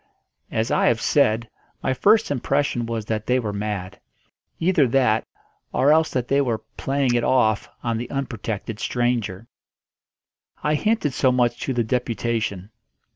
As 0.49 0.71
I 0.71 0.87
have 0.87 0.99
said, 0.99 1.47
my 1.83 1.93
first 1.93 2.31
impression 2.31 2.87
was 2.87 3.05
that 3.05 3.27
they 3.27 3.37
were 3.37 3.53
mad; 3.53 3.99
either 4.59 4.87
that, 4.87 5.27
or 5.71 5.91
else 5.91 6.09
that 6.09 6.27
they 6.27 6.41
were 6.41 6.63
"playing 6.75 7.13
it 7.13 7.23
off" 7.23 7.69
on 7.83 7.99
the 7.99 8.09
unprotected 8.09 8.79
stranger. 8.79 9.45
I 10.63 10.73
hinted 10.73 11.13
so 11.13 11.31
much 11.31 11.59
to 11.59 11.73
the 11.73 11.83
deputation. 11.83 12.71